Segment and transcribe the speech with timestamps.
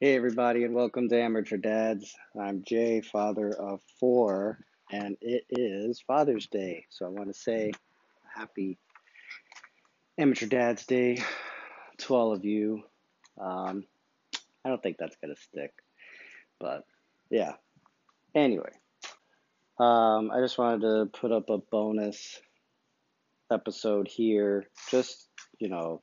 [0.00, 2.14] Hey, everybody, and welcome to Amateur Dads.
[2.40, 4.60] I'm Jay, father of four,
[4.92, 6.86] and it is Father's Day.
[6.88, 7.72] So I want to say
[8.32, 8.78] happy
[10.16, 11.20] Amateur Dads Day
[11.96, 12.84] to all of you.
[13.40, 13.82] Um,
[14.64, 15.72] I don't think that's going to stick,
[16.60, 16.84] but
[17.28, 17.54] yeah.
[18.36, 18.70] Anyway,
[19.80, 22.40] um, I just wanted to put up a bonus
[23.50, 24.64] episode here.
[24.92, 25.26] Just,
[25.58, 26.02] you know,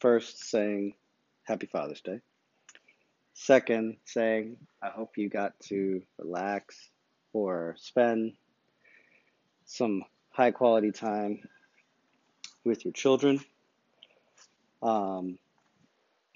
[0.00, 0.92] first saying
[1.44, 2.20] Happy Father's Day.
[3.42, 6.90] Second, saying I hope you got to relax
[7.32, 8.34] or spend
[9.64, 11.40] some high quality time
[12.66, 13.40] with your children.
[14.82, 15.38] Um,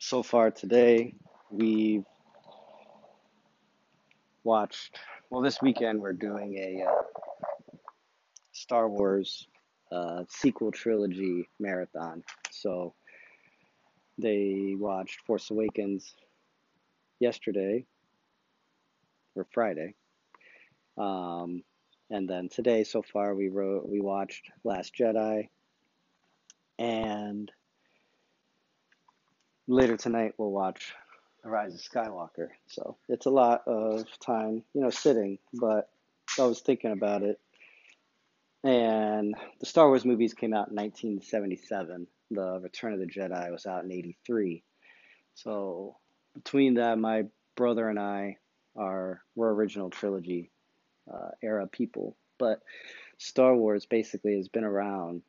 [0.01, 1.15] so far today,
[1.51, 2.07] we've
[4.43, 7.03] watched, well, this weekend we're doing a uh,
[8.53, 9.47] Star Wars
[9.93, 12.25] uh, sequel trilogy marathon.
[12.51, 12.95] So
[14.17, 16.15] they watched Force Awakens
[17.25, 17.87] yesterday
[19.35, 19.95] or Friday.
[20.99, 21.63] Um,
[22.11, 25.49] and then today, so far, we wrote, we watched Last Jedi,
[26.79, 27.51] and
[29.67, 30.93] later tonight we'll watch
[31.43, 32.49] The Rise of Skywalker.
[32.67, 35.39] So it's a lot of time, you know, sitting.
[35.55, 35.89] But
[36.39, 37.41] I was thinking about it,
[38.63, 42.07] and the Star Wars movies came out in 1977.
[42.31, 44.63] The Return of the Jedi was out in '83.
[45.37, 45.97] So
[46.35, 47.25] between that, my
[47.57, 48.39] brother and I
[48.77, 50.51] are we're original trilogy
[51.13, 52.61] uh, era people, but
[53.19, 55.23] Star Wars basically has been around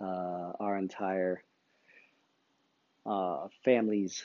[0.00, 1.42] uh, our entire
[3.06, 4.24] uh, family's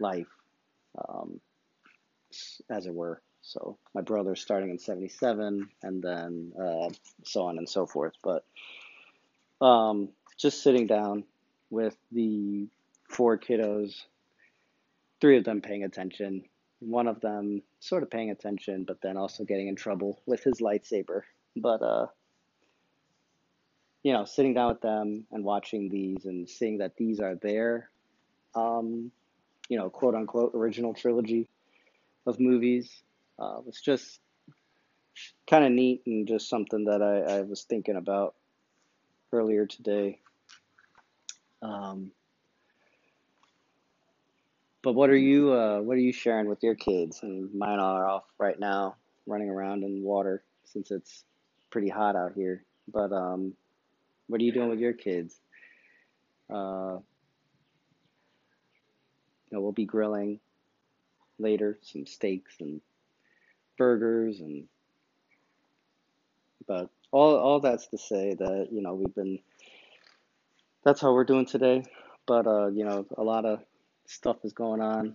[0.00, 0.28] life,
[1.08, 1.40] um,
[2.70, 3.20] as it were.
[3.42, 6.90] So my brother starting in '77, and then uh,
[7.24, 8.14] so on and so forth.
[8.22, 8.44] But
[9.60, 11.24] um, just sitting down
[11.70, 12.68] with the
[13.08, 14.04] four kiddos,
[15.22, 16.42] three of them paying attention,
[16.80, 20.54] one of them sort of paying attention, but then also getting in trouble with his
[20.60, 21.22] lightsaber.
[21.54, 22.06] But uh,
[24.02, 27.88] you know, sitting down with them and watching these and seeing that these are their,
[28.56, 29.12] um,
[29.68, 31.48] you know, quote unquote original trilogy
[32.26, 32.90] of movies
[33.38, 34.18] uh, was just
[35.48, 38.34] kind of neat and just something that I, I was thinking about
[39.32, 40.18] earlier today.
[41.62, 42.10] Um,
[44.82, 47.20] but what are you uh, what are you sharing with your kids?
[47.22, 51.24] And mine are off right now, running around in water since it's
[51.70, 52.64] pretty hot out here.
[52.92, 53.54] But um,
[54.26, 55.38] what are you doing with your kids?
[56.52, 56.98] Uh,
[59.50, 60.40] you know, we'll be grilling
[61.38, 62.80] later some steaks and
[63.78, 64.64] burgers and
[66.66, 69.38] but all all that's to say that you know we've been
[70.84, 71.82] that's how we're doing today
[72.26, 73.60] but uh you know a lot of
[74.06, 75.14] stuff is going on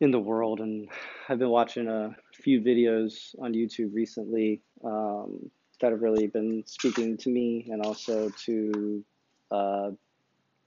[0.00, 0.88] in the world and
[1.28, 7.16] I've been watching a few videos on YouTube recently um, that have really been speaking
[7.18, 9.04] to me and also to
[9.50, 9.90] uh,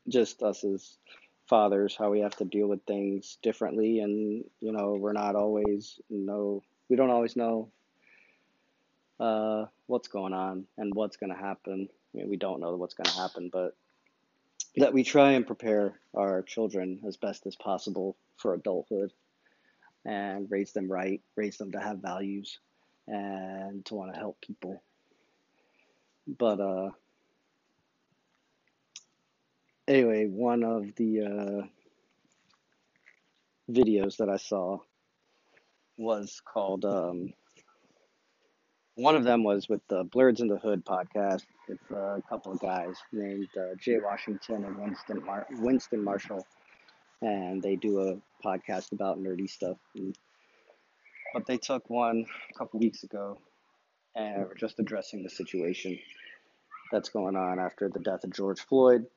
[0.08, 0.98] just us as
[1.48, 4.00] fathers how we have to deal with things differently.
[4.00, 7.70] And you know we're not always know we don't always know
[9.20, 11.90] uh, what's going on and what's going to happen.
[12.14, 13.76] I mean, we don't know what's going to happen but
[14.78, 19.12] that we try and prepare our children as best as possible for adulthood
[20.06, 22.60] and raise them right raise them to have values
[23.08, 24.82] and to want to help people.
[26.28, 26.90] But uh
[29.88, 31.68] anyway one of the uh
[33.72, 34.80] videos that I saw
[35.98, 37.34] was called um,
[38.96, 41.44] one of them was with the Blurs in the Hood podcast.
[41.68, 46.46] It's a couple of guys named uh, Jay Washington and Winston Mar- Winston Marshall,
[47.22, 49.78] and they do a podcast about nerdy stuff.
[49.96, 50.16] And,
[51.34, 53.38] but they took one a couple weeks ago,
[54.16, 56.00] and were just addressing the situation
[56.92, 59.08] that's going on after the death of George Floyd.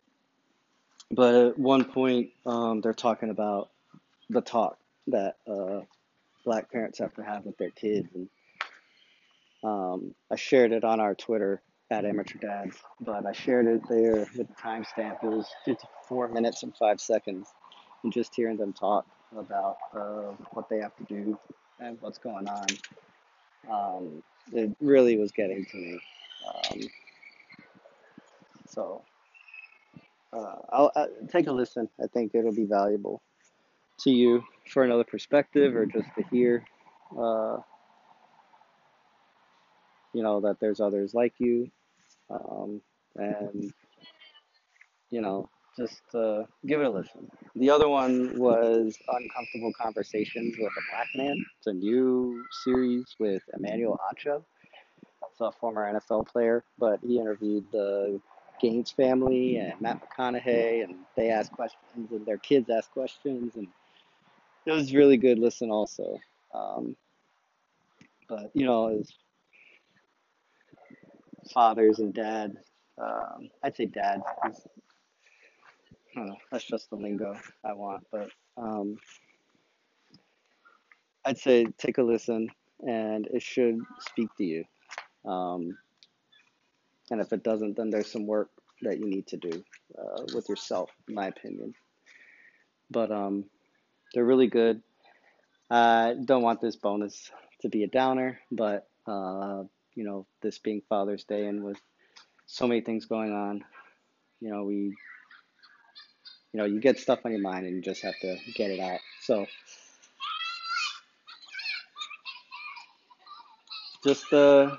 [1.11, 3.71] But at one point, um, they're talking about
[4.29, 5.81] the talk that uh,
[6.45, 8.09] black parents have to have with their kids.
[8.15, 8.29] And
[9.63, 14.17] um, I shared it on our Twitter at Amateur Dads, but I shared it there
[14.17, 15.23] with the timestamp.
[15.23, 17.49] It was 54 minutes and five seconds.
[18.05, 19.07] And just hearing them talk
[19.37, 21.39] about uh, what they have to do
[21.81, 22.67] and what's going on,
[23.71, 24.23] um,
[24.53, 26.01] it really was getting to me.
[26.47, 26.81] Um,
[28.67, 29.03] so
[30.33, 31.89] uh, I'll, I'll take a listen.
[32.03, 33.23] I think it'll be valuable
[34.01, 36.65] to you for another perspective or just to hear,
[37.19, 37.59] uh,
[40.13, 41.71] you know, that there's others like you.
[42.31, 42.81] Um,
[43.17, 43.73] and,
[45.11, 47.31] you know, just uh, give it a listen.
[47.55, 51.37] The other one was Uncomfortable Conversations with a Black Man.
[51.59, 54.45] It's a new series with Emmanuel Acho.
[55.31, 58.21] It's a former NFL player, but he interviewed the
[58.61, 63.69] Gaines family and Matt McConaughey, and they asked questions, and their kids asked questions, and
[64.67, 66.19] it was really good listen also.
[66.53, 66.97] Um,
[68.29, 69.13] but you know, as
[71.53, 72.57] fathers and dads,
[73.01, 73.87] um, I'd say
[76.19, 78.97] don't know, that's just the lingo I want, but um,
[81.25, 82.49] I'd say take a listen,
[82.87, 84.65] and it should speak to you.
[85.25, 85.77] Um,
[87.11, 88.51] and if it doesn't, then there's some work
[88.83, 89.65] that you need to do
[89.99, 91.75] uh, with yourself, in my opinion.
[92.91, 93.45] But um,
[94.15, 94.83] they're really good.
[95.71, 97.31] I don't want this bonus
[97.63, 99.65] to be a downer, but uh,
[99.99, 101.81] you know, this being Father's Day and with
[102.47, 103.65] so many things going on,
[104.41, 104.95] you know, we,
[106.53, 108.79] you know, you get stuff on your mind and you just have to get it
[108.79, 109.01] out.
[109.23, 109.45] So
[114.05, 114.77] just, uh,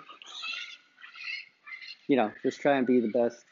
[2.07, 3.44] you know, just try and be the best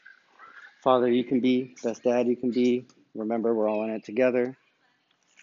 [0.82, 2.86] father you can be, best dad you can be.
[3.14, 4.56] Remember, we're all in it together.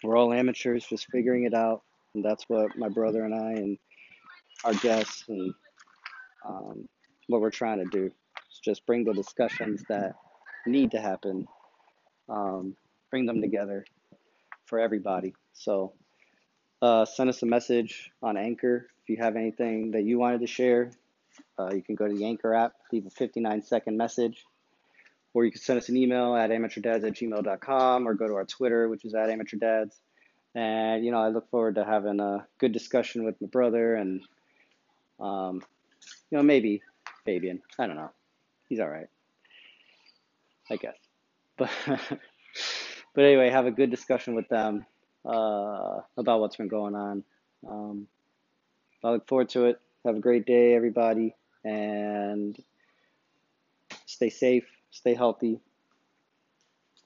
[0.02, 1.82] We're all amateurs, just figuring it out,
[2.16, 3.78] and that's what my brother and I and
[4.64, 5.54] our guests and
[6.46, 6.88] um,
[7.28, 8.06] what we're trying to do.
[8.50, 10.14] Is just bring the discussions that
[10.66, 11.46] need to happen,
[12.28, 12.76] um,
[13.10, 13.84] bring them together
[14.66, 15.34] for everybody.
[15.52, 15.92] So
[16.82, 20.46] uh, send us a message on Anchor if you have anything that you wanted to
[20.46, 20.90] share.
[21.58, 24.44] Uh, you can go to the Anchor app, leave a 59 second message,
[25.32, 28.44] or you can send us an email at amateurdads at gmail.com or go to our
[28.44, 29.92] Twitter, which is at amateurdads.
[30.54, 34.22] And, you know, I look forward to having a good discussion with my brother and,
[35.20, 35.62] um,
[36.30, 36.82] you know, maybe
[37.24, 37.62] Fabian.
[37.78, 38.10] I don't know.
[38.68, 39.08] He's all right,
[40.70, 40.96] I guess.
[41.58, 41.70] But,
[43.14, 44.84] but anyway, have a good discussion with them
[45.24, 47.24] uh, about what's been going on.
[47.66, 48.06] Um,
[49.02, 49.80] I look forward to it.
[50.04, 51.34] Have a great day, everybody,
[51.64, 52.56] and
[54.04, 55.60] stay safe, stay healthy,